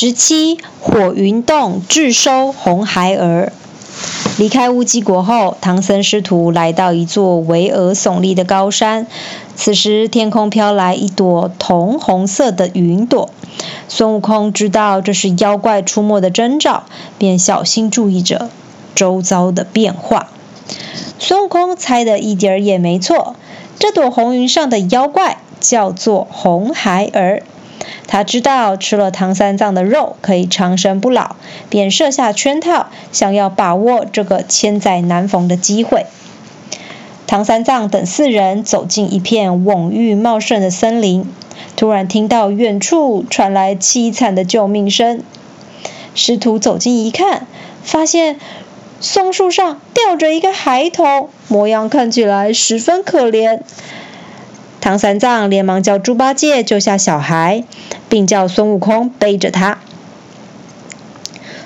[0.00, 3.52] 十七，火云洞智收红孩儿。
[4.36, 9.08] 离开乌鸡国后，唐僧师徒来到一座巍峨耸立的高山。
[9.56, 13.30] 此时，天空飘来一朵铜红色的云朵。
[13.88, 16.84] 孙悟空知道这是妖怪出没的征兆，
[17.18, 18.50] 便小心注意着
[18.94, 20.28] 周遭的变化。
[21.18, 23.34] 孙悟空猜的一点儿也没错，
[23.80, 27.42] 这朵红云上的妖怪叫做红孩儿。
[28.06, 31.36] 他知道吃了唐三藏的肉可以长生不老，
[31.68, 36.06] 便设下圈套，想要把握这个千载难逢的机会。
[37.26, 41.30] 唐三藏等四人走进一片蓊郁茂盛的森林，
[41.76, 45.22] 突然听到远处传来凄惨的救命声。
[46.14, 47.46] 师徒走近一看，
[47.82, 48.40] 发现
[49.00, 53.60] 松树上吊着一个孩童，模样看起来十分可怜。
[54.88, 57.62] 唐三藏连忙叫猪八戒救下小孩，
[58.08, 59.80] 并叫孙悟空背着他。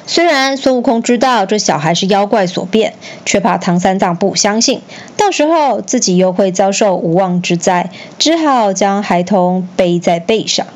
[0.08, 4.82] 虽然孙悟空知道这小孩是妖怪所变，却怕唐三藏不相信，
[5.16, 10.66] 到时候自己又会遭受无妄之灾，只好将孩童背在背上。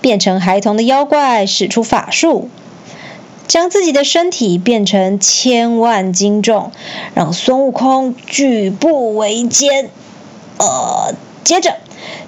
[0.00, 2.48] 变成孩童的妖怪使出法术，
[3.46, 6.72] 将自己的身体变成千万斤重，
[7.12, 9.90] 让孙悟空举步维艰。
[10.60, 11.76] 呃，接着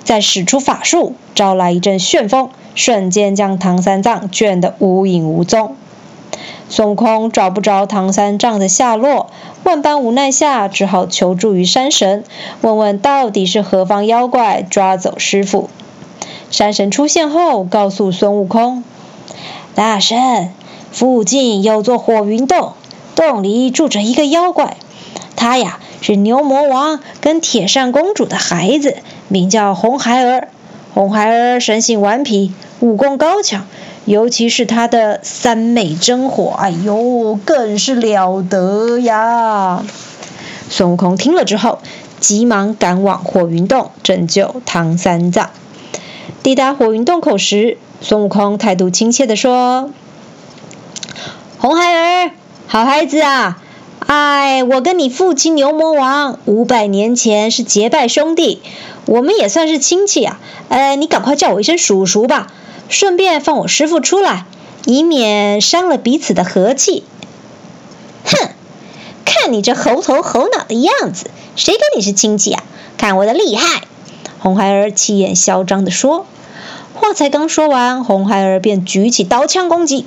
[0.05, 5.77] 再使出法术，招来一阵旋风，瞬间将唐三藏卷得无影无踪。
[6.71, 9.29] 孙悟空找不着唐三藏的下落，
[9.65, 12.25] 万般无奈下，只好求助于山神，
[12.63, 15.69] 问问到底是何方妖怪抓走师傅。
[16.51, 18.83] 山神出现后，告诉孙悟空
[19.77, 20.49] ：“大圣，
[20.91, 22.73] 附近有座火云洞，
[23.15, 24.79] 洞里住着一个妖怪，
[25.37, 28.97] 他呀。”是牛魔王跟铁扇公主的孩子，
[29.29, 30.49] 名叫红孩儿。
[30.93, 33.67] 红孩儿生性顽皮，武功高强，
[34.05, 39.83] 尤其是他的三昧真火，哎呦，更是了得呀！
[40.69, 41.79] 孙悟空听了之后，
[42.19, 45.51] 急忙赶往火云洞拯救唐三藏。
[46.43, 49.91] 抵达火云洞口时，孙悟空态度亲切地说
[51.59, 52.31] ：“红孩儿，
[52.67, 53.62] 好孩子啊！”
[54.15, 58.61] 哎，我跟你父亲牛魔王五百年前是结拜兄弟，
[59.07, 60.39] 我们也算是亲戚啊。
[60.69, 62.53] 呃，你赶快叫我一声叔叔吧，
[62.91, 64.45] 顺便放我师傅出来，
[64.85, 67.05] 以免伤了彼此的和气。
[68.27, 68.51] 哼，
[69.25, 72.63] 看你这猴头猴脑的样子，谁跟你是亲戚啊？
[72.99, 73.85] 看我的厉害！
[74.39, 76.27] 红孩儿气焰嚣张地说。
[76.93, 80.05] 话才刚说完，红孩儿便举起刀枪攻击，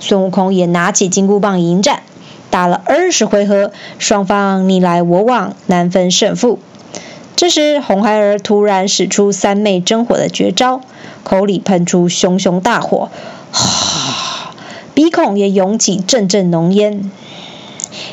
[0.00, 2.02] 孙悟空也拿起金箍棒迎战。
[2.54, 6.60] 打了二十回合，双方你来我往，难分胜负。
[7.34, 10.80] 这时，红孩儿突然使出三昧真火的绝招，
[11.24, 13.10] 口里喷出熊熊大火，
[13.50, 14.54] 哈，
[14.94, 17.10] 鼻孔也涌起阵阵浓烟。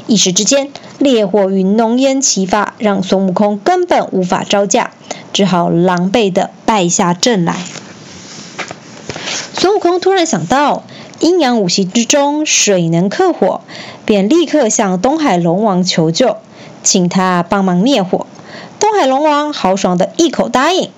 [0.07, 4.89] 一时之间，烈火与浓烟齐发，让孙悟空根本无法招架，
[5.31, 7.57] 只好狼狈的败下阵来。
[9.53, 10.81] 孙悟空突然想到。
[11.19, 13.61] 阴阳五行之中，水能克火，
[14.11, 16.35] 便立刻向东海龙王求救，
[16.83, 18.27] 请他帮忙灭火。
[18.77, 20.91] 东海龙王豪爽的一口答应。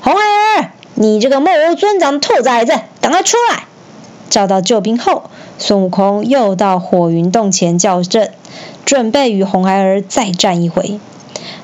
[0.00, 3.64] 红孩儿，你这个目无尊长的兔崽子，赶快出来！
[4.30, 5.24] 找到救兵后，
[5.58, 8.32] 孙悟空又到火云洞前叫阵，
[8.86, 10.98] 准备与红孩儿再战一回。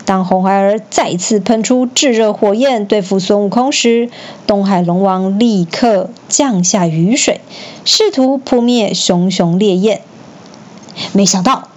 [0.06, 4.08] 当红孩儿再次喷出炙热火焰对付孙悟空时，
[4.46, 7.40] 东海龙王立刻降下雨水，
[7.84, 10.00] 试图扑灭熊熊烈焰。
[11.12, 11.68] 没想到，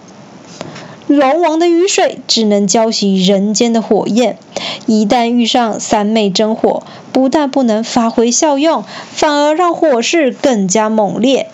[1.08, 4.38] 龙王的雨水只能浇熄人间的火焰，
[4.86, 11.50] 一旦遇上三昧真火，不但不能发挥效用，反而让火势更加猛烈。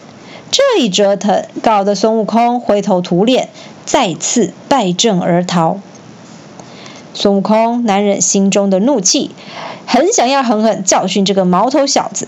[0.52, 3.48] 这一折腾，搞得孙悟空灰头土脸，
[3.86, 5.80] 再次败阵而逃。
[7.16, 9.32] 孙悟空难忍心中的怒气，
[9.88, 12.28] 很想要狠狠教训这个毛头小子。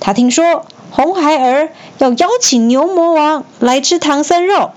[0.00, 4.72] 他听说红孩儿要邀请牛魔王来吃唐僧肉，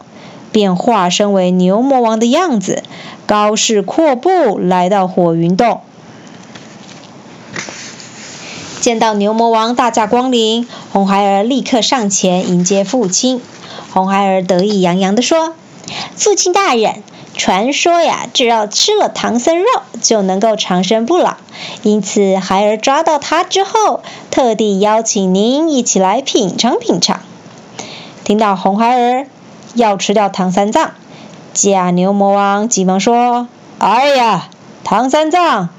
[0.51, 2.83] 便化身为牛魔王的样子，
[3.25, 5.81] 高势阔步来到火云洞。
[8.79, 13.41] 见到牛魔王大驾光临，红孩儿立刻上前迎接父亲。
[13.91, 15.55] 红孩儿得意洋洋地说
[16.15, 17.01] ：“父亲大人。”
[17.39, 19.65] 传说呀，只要吃了唐僧肉
[20.01, 21.37] 就能够长生不老，
[21.83, 27.21] 因此孩儿抓到他之后，特地邀请您一起来品尝品尝。
[28.25, 29.27] 听到红孩儿
[29.73, 30.91] 要吃掉唐三藏，
[31.53, 33.47] 假牛魔王急忙说
[33.79, 34.49] ：“哎呀，
[34.83, 35.69] 唐三藏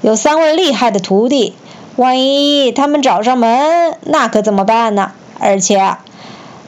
[0.00, 1.56] 有三位厉害的徒弟，
[1.96, 5.10] 万一他们找上门，那可怎么办呢？
[5.40, 5.96] 而且，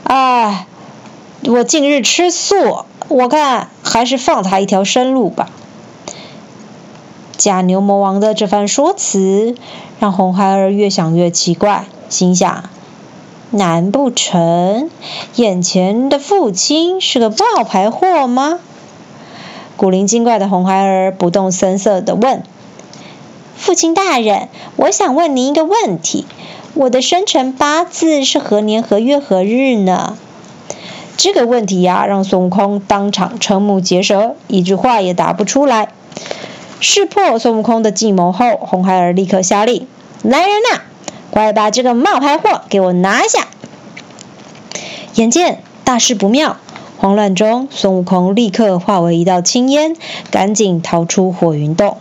[0.02, 0.66] 哎，
[1.44, 5.48] 我近日吃素，我看还是放他一条生路吧。
[7.36, 9.54] 假牛魔王的这番说辞，
[10.00, 12.64] 让红孩儿越想越奇怪，心想：
[13.50, 14.90] 难不成
[15.36, 18.58] 眼前的父亲是个冒牌货吗？
[19.76, 22.42] 古灵精怪的红孩儿不动声色地问
[23.56, 26.26] ：“父亲大人，我想问您一个问题，
[26.74, 30.16] 我的生辰八字是何年何月何日呢？”
[31.16, 35.88] 这个问题呀，让孙悟空当场瞠目结舌，一句话也答不出来。
[36.78, 39.86] 识破孙悟空的计谋后，红孩儿立刻下令
[40.22, 40.82] ：“来人呐，
[41.30, 43.48] 快把这个冒牌货给我拿下！”
[45.16, 46.58] 眼见大事不妙。
[46.98, 49.96] 慌乱中，孙悟空立刻化为一道青烟，
[50.30, 51.96] 赶紧逃出火云洞。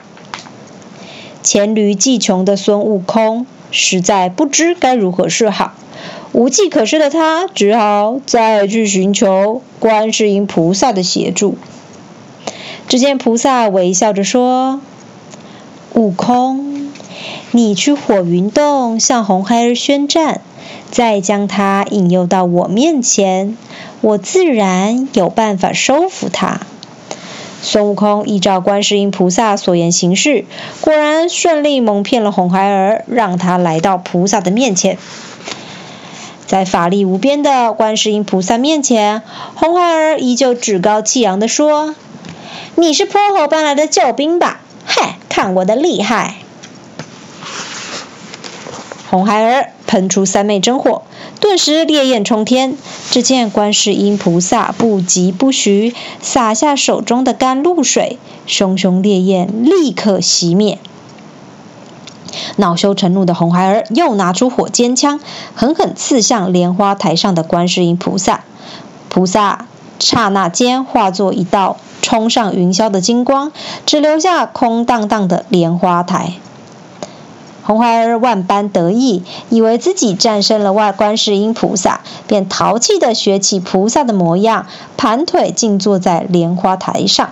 [1.41, 5.73] 黔驴技穷的孙悟空实在不知该如何是好，
[6.35, 11.57] 无计可施的他只好再去寻求观世音菩萨的协助。
[12.89, 14.81] 只见菩萨微笑着说
[15.95, 16.91] ：“悟空，
[17.51, 20.41] 你去火云洞向红孩儿宣战，
[20.91, 23.55] 再将他引诱到我面前。”
[24.01, 26.59] 我自然有办法收服他。
[27.61, 30.43] 孙悟空依照观世音菩萨所言行事，
[30.81, 34.97] 果然顺利蒙骗了红孩儿，让他来到菩萨的面前。
[36.47, 39.23] 在法力无边的观世音菩萨面前，
[39.55, 41.95] 红孩儿依旧趾高气扬地说
[42.75, 44.61] ：“你是泼猴搬来的救兵吧？
[44.85, 46.35] 嗨，看我的厉害！”
[49.09, 51.01] 红孩儿喷出三昧真火。
[51.39, 52.77] 顿时烈焰冲天，
[53.11, 58.17] 只见观世音菩萨不疾不徐，洒下手中的甘露水，
[58.47, 60.79] 熊熊烈焰立刻熄灭。
[62.57, 65.19] 恼羞成怒的红孩儿又拿出火尖枪，
[65.55, 68.41] 狠狠刺向莲花台上的观世音菩萨。
[69.09, 69.65] 菩萨
[69.99, 73.51] 刹那间化作一道冲上云霄的金光，
[73.85, 76.33] 只留下空荡荡的莲花台。
[77.63, 84.67] 红孩儿万般得意，以为自己战胜了外观世音菩萨，便淘气地学起菩萨的模样，
[84.97, 87.31] 盘腿静坐在莲花台上。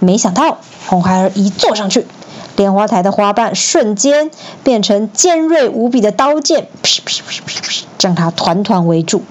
[0.00, 2.04] 没想到，红孩儿一坐上去，
[2.56, 4.30] 莲花台的花瓣瞬间
[4.62, 9.22] 变成尖锐无比的刀剑，噼噼噼噼噼，将他团团围住。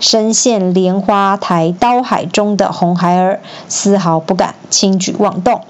[0.00, 5.62] 深陷莲花台刀海中的红孩儿，丝毫不敢轻举妄动。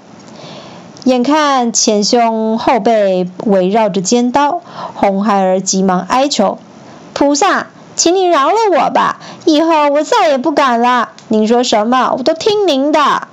[1.05, 4.61] 眼看前胸后背围绕着尖刀，
[4.95, 6.57] 红孩儿急忙哀求
[7.13, 9.19] ：“菩萨，请你饶了我吧！
[9.45, 11.09] 以后我再也不敢了。
[11.27, 13.27] 您说什么，我都听您的。”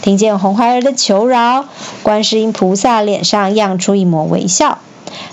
[0.00, 1.64] 听见红孩儿的求饶，
[2.02, 4.78] 观世音菩萨脸上漾出一抹微笑。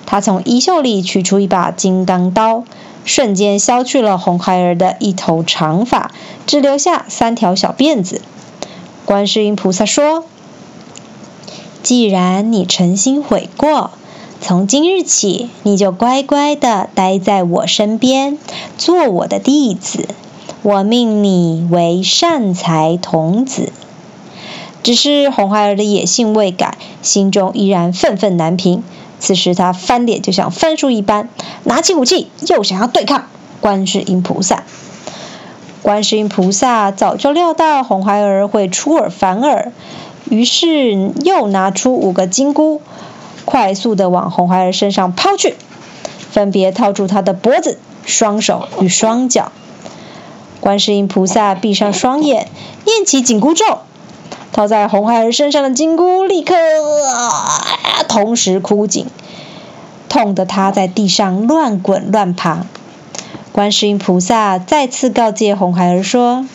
[0.05, 2.63] 他从衣袖里取出一把金刚刀，
[3.03, 6.11] 瞬间削去了红孩儿的一头长发，
[6.47, 8.21] 只留下三条小辫子。
[9.05, 10.23] 观世音菩萨说
[11.83, 13.91] ：“既然你诚心悔过，
[14.41, 18.39] 从今日起你就乖乖的待在我身边，
[18.77, 20.07] 做我的弟子。
[20.63, 23.71] 我命你为善财童子。”
[24.85, 28.83] 只是红孩儿的野性未改，心中依然愤愤难平。
[29.19, 31.27] 此时他翻脸就像翻书一般，
[31.63, 33.25] 拿起武器又想要对抗
[33.59, 34.63] 观世音菩萨。
[35.81, 39.71] 观世音菩萨早就料到红孩儿会出尔反尔，
[40.29, 42.79] 于是又拿出五个金箍，
[43.43, 45.55] 快速的往红孩儿身上抛去，
[46.29, 49.51] 分别套住他的脖子、双手与双脚。
[50.59, 52.49] 观世音菩萨闭上双眼，
[52.85, 53.79] 念起紧箍咒，
[54.55, 56.55] 套在红孩儿身上的金箍立刻
[58.07, 59.07] 同时箍紧，
[60.07, 62.65] 痛得他在地上乱滚乱爬。
[63.51, 66.45] 观世音菩萨再次告诫红孩儿说：“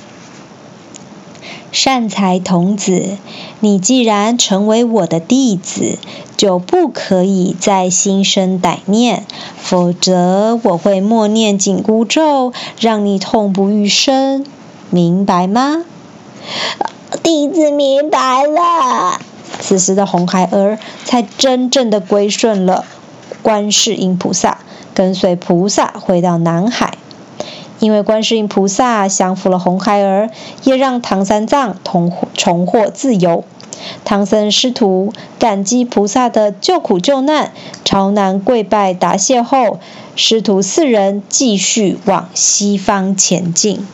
[1.72, 3.18] 善财童子，
[3.60, 5.98] 你既然成为我的弟子，
[6.38, 9.26] 就不可以再心生歹念，
[9.58, 14.46] 否则我会默念紧箍咒，让你痛不欲生，
[14.88, 15.84] 明白吗？”
[17.22, 19.20] 弟子明白了。
[19.60, 22.84] 此时的红孩儿才真正的归顺了
[23.42, 24.58] 观世音菩萨。
[24.92, 26.98] 跟随菩萨回到南海，
[27.78, 30.30] 因为观世音菩萨降服了红孩儿，
[30.64, 33.44] 也让唐三藏同重获自由。
[34.04, 37.52] 唐僧师徒感激菩萨的救苦救难，
[37.84, 39.78] 朝南跪拜答谢后，
[40.16, 43.86] 师徒四人继续往西方前进。